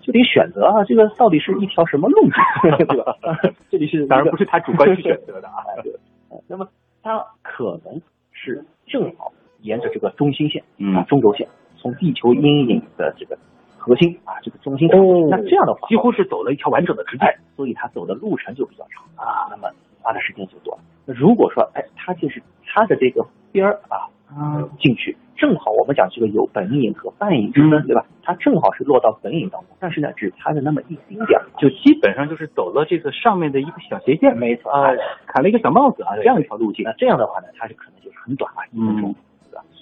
[0.00, 3.16] 就得选择啊，这个到底是一条什么路径， 对吧？
[3.70, 5.64] 这里是当然不是他主观去选择的啊。
[5.82, 5.92] 对，
[6.46, 6.68] 那么
[7.02, 9.32] 它可能是正好
[9.62, 10.62] 沿着这个中心线
[10.94, 13.36] 啊，中轴线，从地球阴影的这个。
[13.82, 14.88] 核心啊，这个中心。
[14.94, 19.02] 哦，那这样的话几乎是走了一条完整的直线，所以它走的路程就比较长。
[19.16, 19.68] 啊，那么
[20.00, 20.78] 花的时间就多。
[21.04, 28.06] 那如果说哎，它就是它的这个边儿啊，嗯，进去正好我们讲这个有本影和半影之分，对吧？
[28.22, 34.70] 它正好是落到本影当中，但是呢，只差了那么一丁点儿，就基本上就是走了这个上面的一个小斜线，没错。
[34.70, 34.94] 啊，
[35.26, 36.84] 砍了一个小帽子啊，这样一条路径。
[36.84, 39.12] 那这样的话呢，它是可能就是很短啊，一分钟。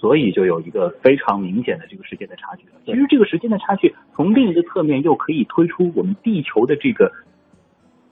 [0.01, 2.73] 所以就有一个非常明显的这个时间的差距了。
[2.83, 7.11] 其实这个时间的差距，从另一个侧面又可以推出我们地球的这个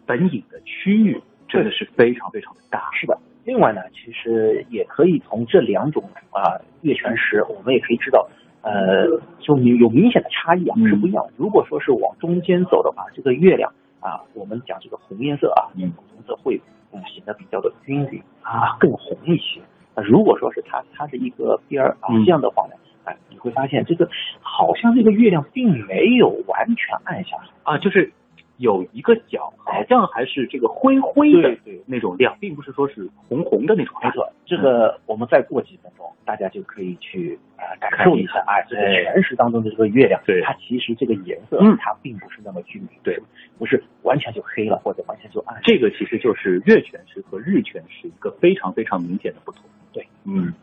[0.06, 2.92] 本影的区域，真的是非常非常的大。
[2.94, 3.18] 是的。
[3.44, 8.30] 另外呢，其实也可以从这两种啊月全食，我们也可以知道，
[8.62, 9.08] 呃，
[9.40, 11.34] 就有明显的差异啊，是不一样的。
[11.38, 16.62] 如果说是往中间走的话，这个月亮啊，我们讲这个红颜色啊，嗯，红色会
[16.94, 19.60] 嗯显得比较的均匀啊，更红一些。
[20.00, 24.10] 那如果说是它它是一个边儿啊，这样的话呢，哎，你会发现这个
[24.42, 27.44] 好像这个月亮并没有完全暗下来。
[27.64, 28.12] 啊，就是
[28.60, 33.96] 有一个角好像还是这个灰灰的那种亮，并不是说是红红的那种。
[34.04, 40.42] 没错，这个我们再过几分钟，大家就可以去啊感受一下啊，这个全食当中的这个月亮，对。
[40.42, 41.78] 它其实这个颜色嗯。
[41.80, 43.18] 它并不是那么均匀，对，
[43.58, 45.58] 不是完全就黑了或者完全就暗。
[45.64, 49.64] 这个其实就是月全食和日全食一个非常非常明显的不同。
[49.94, 50.54] 对，嗯，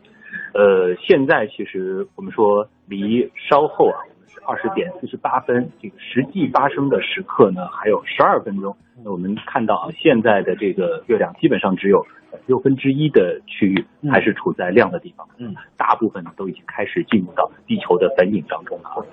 [0.53, 3.97] 呃，现在其实我们说离稍后啊，
[4.45, 8.75] 二十点四十八分，这个实际发生的时刻呢还有十二分钟。
[9.03, 12.05] 那我们看到啊，现在的这个月亮基本上只有
[12.45, 19.05] 六分之一的区域还是处在亮的地方，嗯，大部分呢都已经开始进入到地球的本影当中了。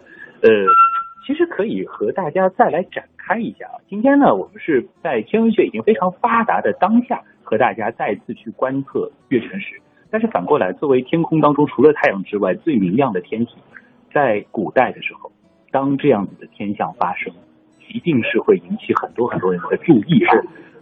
[0.43, 0.51] 呃，
[1.27, 3.79] 其实可以和大家再来展开一下啊。
[3.89, 7.23] 今天呢，我们是在天文学已经非常发达的当下。
[7.47, 9.79] 和大家再次去观测月全食，
[10.11, 13.57] 但是反过来，作为天空当中除了太阳之外最明亮的天体，
[14.15, 15.33] 在古代的时候，
[15.73, 17.35] 当这样子的天象发生，
[17.93, 20.33] 一定是会引起很多很多人的注意啊。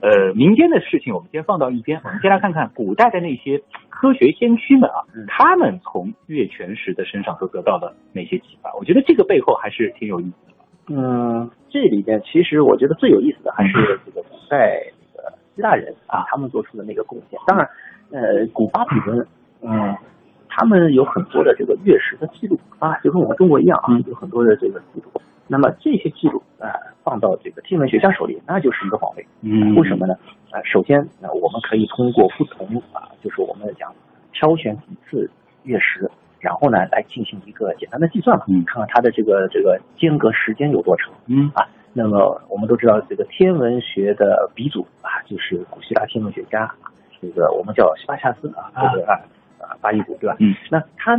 [0.02, 8.74] 呃，民间的事情我们先放到一边，我们先来看看古代的那些科学先驱们啊，他们从月全食的身上都得到了哪些启发？
[8.74, 10.54] 我觉得这个背后还是挺有意思的。
[10.88, 13.72] 嗯，这里边其实我觉得最有意思的还是
[14.04, 14.82] 这个古代
[15.14, 17.38] 这个希腊人啊，他们做出的那个贡献。
[17.46, 17.64] 当然，
[18.10, 19.24] 呃，古巴比伦，
[19.62, 19.96] 嗯，
[20.54, 25.10] 他们有很多的这个月食的记录啊，就跟我们中国一样啊，有很多的这个记录。
[25.48, 26.68] 那么这些记录啊，
[27.02, 29.26] 放到这个天文学家手里，那就是一个宝贝。
[29.40, 30.14] 嗯，为什么呢？
[30.50, 33.90] 啊，首先，那我们可以通过不同啊，就是我们讲
[34.32, 35.30] 挑选几次
[35.62, 36.10] 月食。
[36.38, 46.68] 然后呢，来进行一个简单的计算嘛，嗯，看看它的这个这个间隔时间有多长，嗯啊，那么我们都知道这个天文学的鼻祖啊，就是古希腊天文学家，
[47.20, 49.22] 这个我们叫希巴夏斯啊，这个啊啊
[49.80, 50.36] 巴伊古对吧？
[50.40, 51.18] 嗯，那他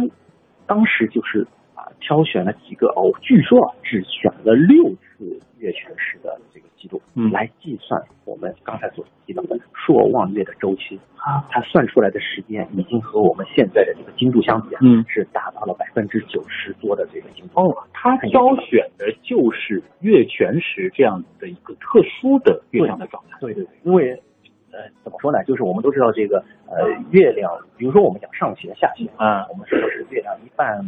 [0.67, 10.99] 当时就是啊挑选了几个哦，据说啊只选了六次月全食的这个记录，嗯，来计算我们刚才所提到的朔望月的周期。
[11.23, 17.61] 啊，它算出来的时间已经和我们现在的这个精度相比啊，嗯，是达到了百分之九十多的这个精度。
[17.61, 23.37] 哦，他挑选的就是月全食这样子的一个特殊的月亮的状态。
[23.39, 24.21] 对对对，因为
[24.73, 25.43] 呃，怎么说呢？
[25.45, 30.83] 就是我们都知道这个呃，月亮，比如说我们讲上弦、下弦啊，我们说是月亮一半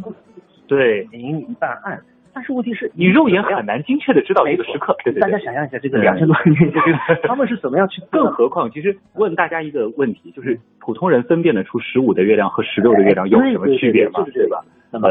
[0.66, 2.00] 对明一半暗。
[2.34, 4.94] 但是问题是，你肉眼很难精确的知道这个时刻。
[5.02, 6.82] 对对大家想象一下，这个两千多年前，
[7.24, 8.02] 他们是怎么样去？
[8.10, 14.22] 更何况，其实问大家一个问题，就是普通人分辨得出十五的月亮和十六的月亮有什么区别吗？
[14.34, 14.62] 对吧？
[14.90, 15.08] 那么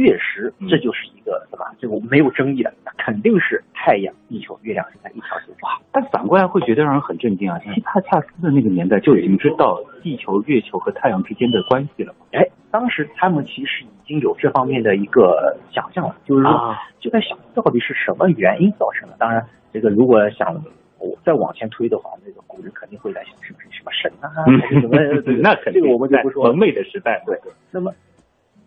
[0.00, 1.72] 月食，这就是一个对吧？
[1.78, 5.68] 这个没有争议的，肯定是太阳、地球、月亮是在一条线上。
[5.92, 7.58] 但反过来会觉得让人很震惊啊！
[7.74, 12.14] 希帕恰斯的那个年代就已经知道地球、月球和太阳之间的关系了。
[12.32, 19.16] 哎，当时他们其实已经有这方面的一个想象了，就是说就在想到底是什么原因造成的。
[19.18, 20.54] 当然，这个如果想
[20.98, 24.28] 我再往前推的话，那个古人肯定会在想是不是什么神啊，
[24.60, 24.96] 还是什么？
[25.42, 26.44] 那肯定，这个我们就不说。
[26.44, 27.38] 蒙昧的时代，对。
[27.70, 27.92] 那么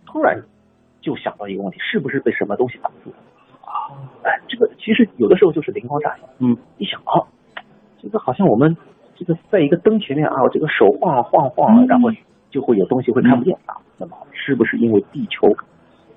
[0.05, 0.39] 突然
[1.03, 3.17] 就想到一个问题，是不是被什么东西挡住了？
[3.61, 3.91] 啊，
[4.23, 6.27] 哎，这个其实有的时候就是灵光乍现。
[6.39, 7.27] 嗯，一想啊，
[8.01, 8.75] 这个好像我们
[9.15, 12.09] 这个在一个灯前面啊，这个手晃晃晃，然后
[12.49, 13.75] 就会有东西会看不见啊。
[13.97, 15.47] 那么是不是因为地球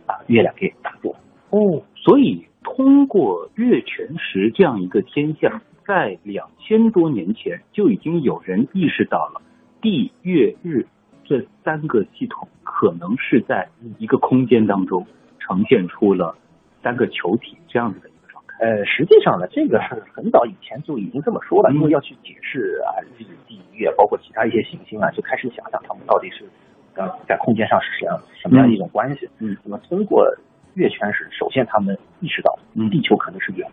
[0.07, 1.19] 啊、月亮给挡住了？
[1.51, 9.43] 哦，所以通过月全食这样一个天象，在两千多年前就已经有人意识到了
[9.81, 10.87] 地、月、日
[11.25, 15.07] 这三个系统可能是在一个空间当中
[15.39, 16.37] 呈现出了
[16.83, 18.53] 三个球体这样子的一个状态。
[18.61, 26.45] 呃，实际上呢，这个是很早以前就已经这么说了，因为要去解释啊日、地、月，包括其他一些行星啊，就开始想象它们到底是
[26.97, 29.27] 呃在空间上是什么什么样一种关系。
[29.39, 30.27] 嗯，那么通过
[30.75, 33.67] 月全食，首先他们意识到，嗯，地球可能是圆，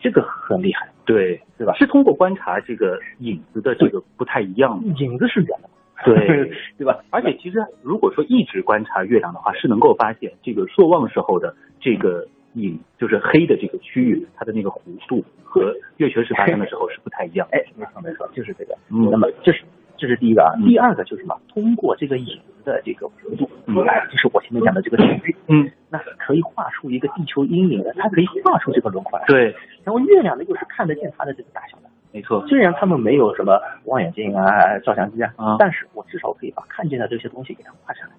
[0.00, 1.72] 这个很厉害，对对吧？
[1.78, 5.70] 是通过观察这个影子的这个不太一样，影子是圆的。
[6.04, 6.98] 对对吧？
[7.10, 14.78] 而且其实如果说一直观察月亮的话，是能够发现这个朔望时候的这个影，就是黑的这个区域，它的那个弧
[15.08, 17.56] 度和月全食发生的时候是不太一样的。
[17.56, 18.74] 哎，没错没错，就是这个。
[18.90, 19.62] 嗯，那么这是
[19.96, 21.40] 这是第一个啊，第二个就是什么？
[21.48, 23.74] 通过这个影子的这个弧度，嗯，
[24.10, 29.24] 就是我前面讲的这个区域，嗯，那可以画出一个地球阴影的，它可以画出这个轮廓来。
[29.26, 31.85] 对，然后月亮呢又是看得见它的这个大小的。
[32.16, 38.10] 没错，虽然他们没有什么望远镜啊、照相机啊，啊但是我至少可以把看见的这些东西给它画下来，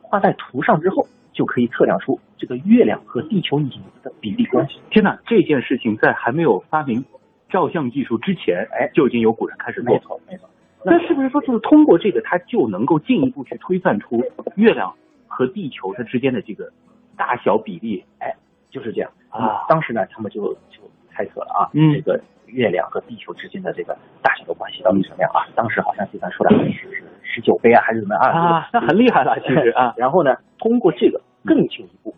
[0.00, 4.80] 画在图上之后，就可以测量出这个月亮和地球影子的比例关系。
[4.88, 7.04] 天哪，这件事情在还没有发明
[7.50, 9.92] 照相技术之前，哎，就已经有古人开始做。
[9.92, 10.48] 没错，没错。
[10.82, 14.24] 那是不是说，就是通过这个，它就能够进一步去推算出
[14.56, 14.90] 月亮
[15.26, 16.72] 和地球它之间的这个
[17.14, 18.02] 大小比例？
[18.20, 18.34] 哎，
[18.70, 19.66] 就是这样啊。
[19.68, 20.80] 当时呢，他们就就
[21.14, 22.20] 猜测了啊，嗯，这个。
[22.46, 25.42] 月亮和地球之间的这个大小的关系到底什么样啊？
[25.56, 28.68] 当时好像计算出来是是十九倍啊，还是怎么样啊？
[28.72, 29.92] 那很厉害了，其实啊。
[29.98, 32.14] 然后呢，通过这个更进一步，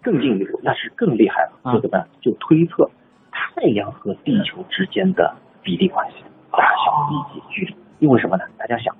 [0.00, 1.72] 更进一步，那是更厉害了。
[1.72, 2.06] 就怎么样？
[2.20, 2.88] 就推测
[3.32, 6.18] 太阳和地球之间的比例关系、
[6.52, 7.74] 大小以及距离。
[7.98, 8.44] 因为什么呢？
[8.56, 8.94] 大家想，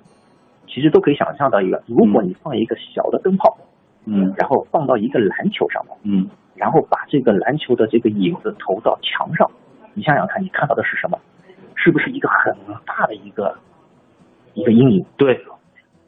[0.67, 3.57] 其实都可以想象到一个，如果你放一个小的灯泡，
[4.05, 6.27] 嗯，然后放到一个篮球上面，嗯，
[6.59, 9.49] 然后把这个篮球的这个影子投到墙上。
[9.93, 11.17] 你想想看，你看到的是什么？
[11.75, 12.53] 是不是一个很
[12.85, 13.57] 大的一个
[14.53, 15.05] 一个阴影？
[15.15, 15.39] 对。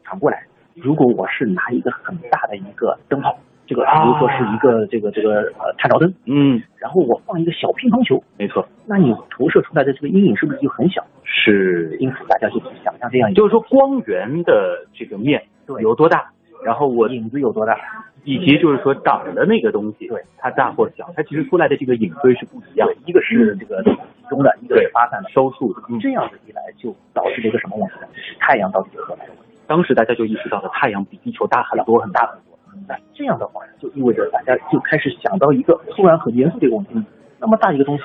[0.04, 0.44] 反过来，
[0.76, 3.34] 如果我是拿一个很大的一个灯泡，
[3.66, 11.02] 这个比如说是一个这个这个呃探照灯，嗯，然后我放一个小乒乓球，没错，那你投射出来的这个阴影是不是就很小？
[11.24, 11.96] 是。
[12.02, 15.42] 因此大家就想象这样，就是说光源的这个面
[15.80, 16.30] 有多大，
[16.64, 17.76] 然后我影子有多大，
[18.24, 23.92] 以及就是说挡的那个东西，对，它大或小，它其实出来的这个影锥是不一样，一个是这个集
[24.30, 25.82] 中的，一个是发散的、收束的。
[26.00, 28.08] 这样子一来，就导致了一个什么问题呢？
[28.40, 29.58] 太阳到底有多大的问题。
[29.68, 32.58] 当时大家就意识到了太阳比地球大很多很大很多。
[32.88, 37.04] 那这样的话，就意味着大家就开始想到一个突然很严肃的一个问题：
[37.40, 38.04] 那么大一个东西，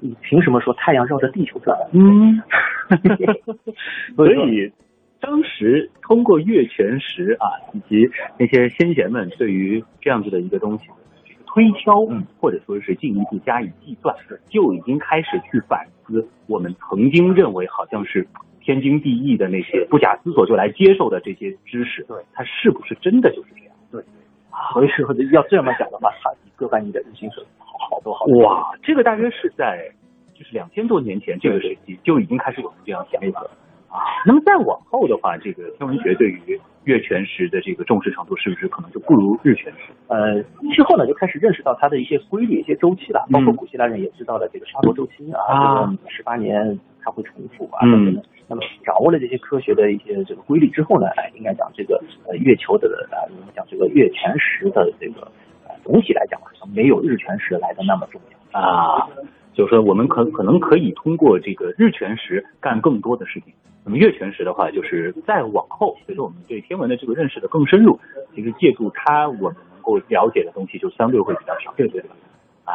[0.00, 1.76] 你凭什么说太阳绕着地球转？
[1.92, 2.42] 嗯，
[4.16, 4.72] 所以
[5.20, 10.94] 当时通过月全食啊，以及那些先贤们对于这样子的一个东西的
[11.24, 14.14] 这个推敲，嗯，或者说是进一步加以计算，
[14.48, 18.26] 就已经开始去反思我们曾经认为好像是
[18.60, 23.74] 天经地义的那些不假思索就来接受的这些知识，对，它是不是真的就是这样？
[23.92, 24.02] 对，
[24.72, 28.42] 所以说要这么讲的话，它比哥白尼的日心说好好多好多。
[28.42, 29.90] 哇，这个大约是在
[30.34, 33.56] 就是两千多年前这个时期就已经开始有人这样想法了啊。
[34.24, 39.92] 那么再往后的话，这个天文学对于月全食的这个重视程度，是不是可能就不如日全食？
[40.08, 40.42] 呃，
[40.74, 48.24] 之后呢就开始认识到它的一些规律、一些周期了，包括古希腊人也知道了这个沙罗周期啊，啊这个十八年它会重复啊嗯等等。
[48.48, 55.22] 那么掌握了这些科学的一些这个规律之后呢，哎，应该讲这个呃月球的啊，我们讲这个月全食的这个
[55.66, 59.08] 呃总体来讲啊，没有日全食来的那么重要啊。
[59.52, 63.52] 就是说，我们可可能可以通过这个日全食干更多的事情。
[63.84, 67.98] 那么月全食的话，就是再往后，随着我们对天文的这个认识的更深入，
[68.34, 71.72] 其实借助它，我们能够了解的东西就相对会比较少。
[71.76, 72.10] 对对对。
[72.64, 72.74] 啊，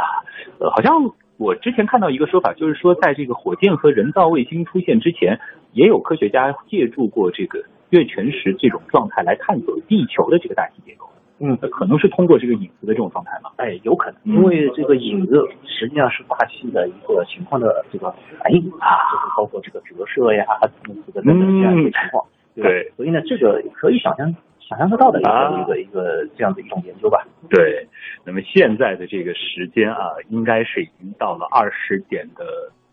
[0.60, 5.40] 呃，好像我之前看到一个说法，就是说，在这个火箭和人造卫星出现之前，
[5.74, 11.08] 也有科学家借助过这个月全食这种状态来探索地球的这个大气结构。
[11.48, 13.52] 嗯，可能是通过这个影子的这种状态嘛？
[13.58, 20.46] 哎，有可能，嗯因为这个影子实际上是大气的一个情况的这个反应啊，就是包括这个折射呀，
[20.84, 22.26] 这个等等这样一个情况。
[22.26, 27.22] 嗯对，所以呢，这个可以想象想象得到的一个、啊一个一个这样的一种研究吧。
[27.50, 27.86] 对，
[28.24, 32.46] 那么现在的这个时间啊，应该是已经到了二十点的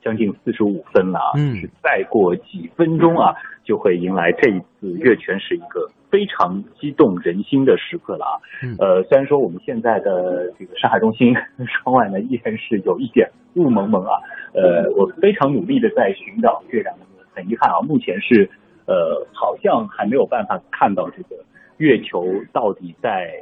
[0.03, 8.37] 将近四十五分了啊，嗯是再过几分钟啊，就会迎来这一次月全食一个非常激动人心的时刻了啊。
[8.63, 11.35] 嗯呃，虽然说我们现在的这个上海中心
[11.67, 14.21] 窗外呢依然是有一点雾蒙蒙啊，
[14.53, 16.95] 呃，我非常努力的在寻找月亮，
[17.35, 18.49] 很遗憾啊，目前是
[18.87, 21.43] 呃好像还没有办法看到这个
[21.79, 23.33] 月球到底在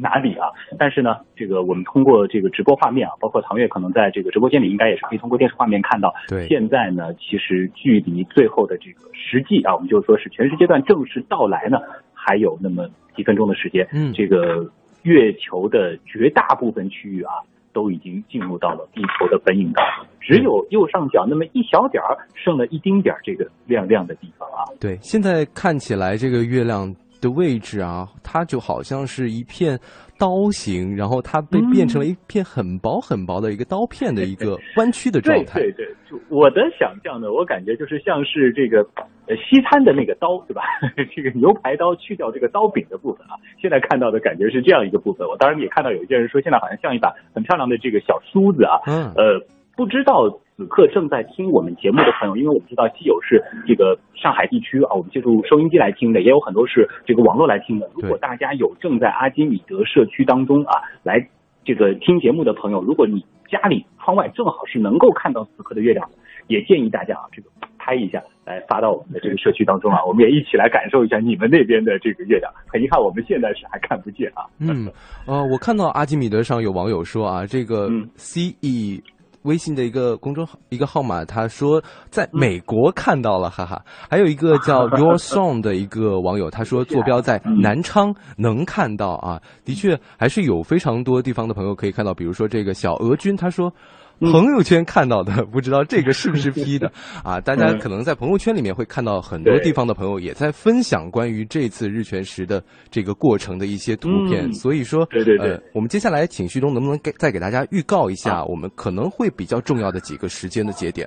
[0.00, 0.48] 哪里啊？
[0.78, 6.12] 但是呢，这个我们通过这个直播画面啊，包括唐月可能在这个直播间里应该也是可以通过电视画面看到。
[6.28, 11.78] 对现在呢，其实距离最后的这个实际啊，我们就说是全时阶段正式到来呢，
[12.12, 13.86] 还有那么几分钟的时间。
[13.92, 14.70] 嗯这个
[15.02, 17.32] 月球的绝大部分区域啊，
[17.72, 24.64] 都已经进入到了地球的本影当中，只有右上角那么一小点儿剩了一丁点儿这个亮亮的地方啊。
[24.80, 29.78] 对，现在看起来这个月亮的位置啊，它就好像是一片
[30.18, 35.60] 刀形，然后它被变成了一片很薄很薄的一个刀片的一个弯曲的状态。
[35.60, 38.80] 对对对，就我的想象呢，我感觉就是像是这个
[39.26, 40.62] 呃西餐的那个刀，对吧？
[41.14, 45.26] 这个牛排刀去掉这个刀柄的部分啊，现在看到的感觉是这样一个部分。
[45.28, 49.40] 我当然也看到有一些人说，现在好像像一把很漂亮的这个小梳子啊，嗯呃，
[49.76, 57.86] 不知道此刻正在听我们节目的朋友，因为我们知道既有是这个上海地区啊，我们借助收音机来听的，也有很多是这个网络来听的。
[57.94, 61.28] 如果大家有正在阿基米德社区当中啊来
[61.62, 72.50] 这个听节目的朋友，如果你家里窗外正好是能够看到此刻的月亮的，也建议大家啊这个拍一下来发到我们的这个社区当中啊，我们也一起来感受一下你们那边的这个月亮。
[72.66, 74.48] 很遗憾，我们现在是还看不见啊。
[74.58, 74.90] 嗯，
[75.26, 79.02] 呃，我看到阿基米德上有网友说啊，这个嗯 C E
[79.46, 83.82] 微信的一个公众号一个号码，他说在美国看到了，哈哈。
[84.10, 93.72] 还有一个 叫 Your Song 的一个网友，他说坐标在南昌能看到啊，的确还是有非常多地方的朋友可以看到，比如说这个小俄军，他说。
[94.20, 96.90] 朋友圈看到的，不知道这个是不是 P 的
[97.22, 97.40] 啊？
[97.40, 111.06] 大家可能在朋友圈里面会看到很多地方的朋友也在分享关于这次日全食的这个过程的一些图片，嗯所以说，对对对呃，我们接下来请旭东能不能给再给大家预告一下，我们可能会比较重要的几个时间的节点？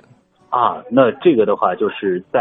[0.50, 2.40] 啊，那这个的话就是在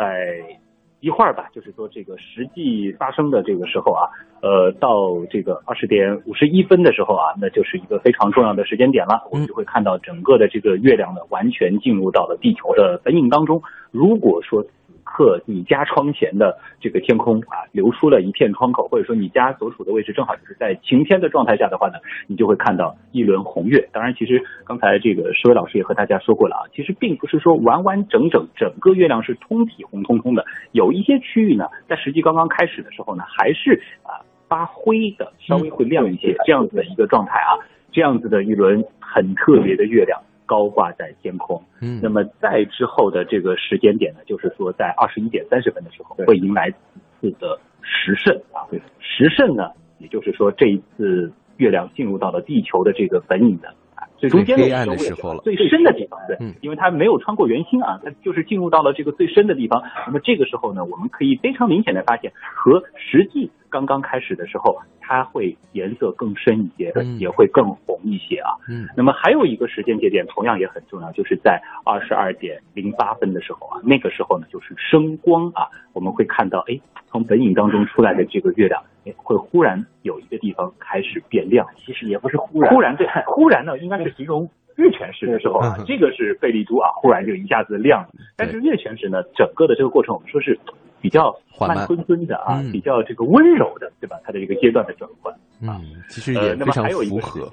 [1.02, 4.04] 一会儿吧，就是说这个实际发生的这个时候啊，
[4.42, 13.62] 呃，到这个二十点五十一分的时候啊，那就是一个非常重要的时间点了，我们就会看到整个的这个月亮呢，完全进入到了地球的本影当中。
[13.92, 14.66] 如果说
[15.12, 21.96] 和你家窗前的这个天空啊，留出了一片窗口，或者说你家所处的位置正好就是在晴天的状态下的话呢，
[22.28, 23.90] 你就会看到一轮红月。
[23.92, 34.22] 当然，其实刚才这个石伟老师也和大家说过了啊，其实并不是说完完整整整个月亮是通体红彤彤的，有一些区域呢，在实际刚刚开始的时候呢，还是啊。
[34.50, 37.54] 发灰的，稍微会亮一些，这样子的一个状态啊，
[37.92, 40.20] 这样子的一轮很特别的月亮
[40.50, 41.62] 高挂在天空。
[41.80, 48.66] 嗯，那么在之后的这个时间点呢，就是说在二十一点三十分的时候，会迎来此次的食胜啊。
[49.00, 49.70] 时胜呢，
[50.00, 53.72] 也就是说这一次月亮进入到了地球的这个本影的。
[54.18, 59.82] 最中间黑暗的时候了，最深的地方，对，因为它没有穿过圆心啊，它就是进入到了这个最深的地方。
[60.08, 68.52] 那么这个时候呢，我们可以非常明显的发现，和实际刚刚开始的时候，它会颜色更深一些，也会更红一些啊。
[68.70, 81.66] 嗯，那么还有一个时间节点同样也很重要，就是在二十二点零八分的时候啊，那个时候呢就是升光啊，我们会看到，哎，从本影当中出来的这个月亮，哎，会忽然有一个地方开始变亮。
[81.78, 88.10] 其实也不是忽然，忽然对， 忽然呢应该是形容月全食的时候啊，这个是贝利珠啊，忽然就一下子亮了。
[88.38, 90.58] 但是月全食呢，整个的这个过程我们说是
[91.02, 94.18] 比较慢吞吞的啊，比较这个温柔的，对吧？
[94.24, 95.34] 它的这个阶段的转换
[95.68, 95.80] 啊，
[96.10, 97.50] 其实也非常符合。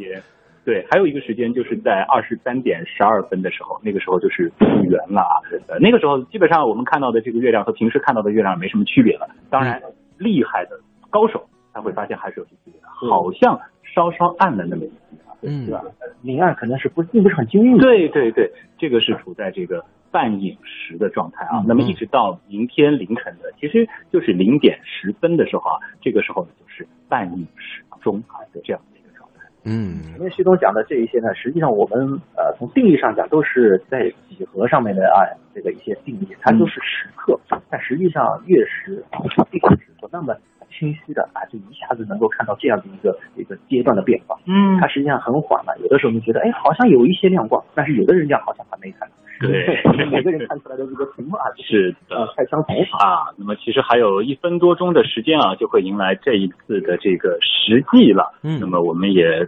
[0.64, 5.38] 对，还有一个时间就是在二十三点十二分的时候，那个时候就是复原了啊。
[5.68, 9.28] 呃，那个时候基本上我们看到的这个月亮和平时看到的月亮没什么区别了。
[9.48, 9.80] 当然，
[10.18, 10.72] 厉害的
[11.08, 14.94] 高手他会发现还是有些区别的，好像稍稍暗了那么一些
[15.24, 15.84] 啊，对吧？
[16.22, 17.78] 明暗可能是不并不是很均匀。
[17.78, 21.64] 对对对，这个是处在这个半饮食的状态啊。
[21.66, 29.40] 那么一直到明天凌晨的，其实就是零点十分的时候啊，这个时候呢就是半饮食中啊的这样的一个状态。
[29.64, 37.38] 嗯，前面徐总讲的这一些呢，实际上我们呃从定义上讲都是在几何上面的啊，这个一些定义，它都是时刻，
[37.68, 39.04] 但实际上月食
[39.50, 40.36] 并不是说那么
[40.70, 44.38] 清晰的啊，就一下子能够看到这样的一个一个阶段的变化。
[44.46, 49.14] 嗯，它实际上很缓慢，有的时候你觉得哎好像有一些亮光，但是有的人讲好像还没看到。
[49.42, 53.28] 对，每个人看出来的这个情况是呃太相同啊。
[53.36, 58.32] 那么其实还有一分多钟的时间啊，就会迎来这一次的这个实际了。
[58.42, 59.46] 嗯，那么我们也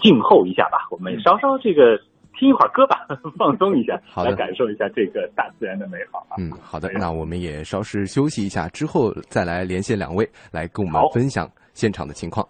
[0.00, 1.98] 静候一下吧，我们稍稍这个
[2.38, 3.06] 听一会儿歌吧，
[3.38, 6.36] 放松一下，好，来感受一下这个大自然的美好啊。
[6.38, 12.46] 嗯，好的，那我们也稍事休息一下，之后再来连线两位，来跟我们分享现场的情况。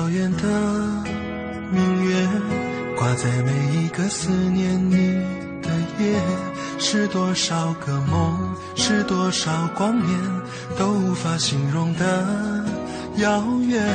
[0.00, 0.48] 遥远的
[1.70, 2.26] 明月，
[2.96, 4.96] 挂在每一个思念你
[5.60, 6.18] 的夜，
[6.78, 10.18] 是多少个梦，是多少光年，
[10.78, 12.64] 都无法形容的
[13.16, 13.86] 遥远。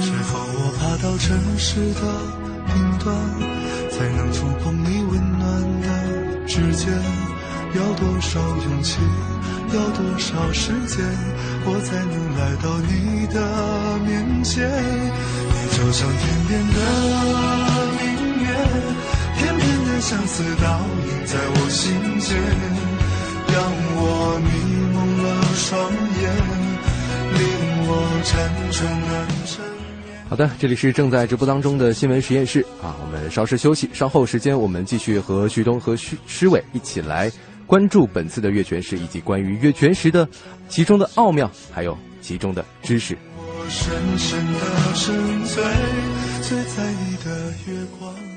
[0.00, 2.02] 是否我爬到城市的
[2.72, 3.12] 顶端，
[3.90, 6.88] 才能触碰你温暖的指尖？
[7.74, 9.00] 要多少勇气？
[9.74, 11.02] 要多少时间，
[11.64, 13.40] 我才能来到你的
[14.04, 14.68] 面前？
[14.68, 16.76] 你就像天边的
[17.96, 18.04] 明
[18.42, 18.46] 月，
[19.38, 20.66] 片片的相思倒
[21.08, 22.36] 映在我心间，
[23.48, 23.56] 让
[23.96, 24.46] 我迷
[24.92, 25.80] 蒙了双
[26.20, 26.22] 眼，
[27.32, 27.40] 令
[27.88, 27.90] 我
[28.24, 28.30] 辗
[28.76, 29.12] 转难。
[30.28, 37.32] 好的，这里是正在直播当中的新闻实验室啊，我们稍事休息，稍后时间我们继续和旭东和徐施伟一起来。
[37.72, 40.28] 关注本次的月全食以及关于月全食的
[40.68, 43.16] 其中的奥妙，还有其中的知识。
[43.34, 44.60] 我深深的
[44.94, 45.64] 沉醉，
[46.42, 48.31] 醉在你的月光。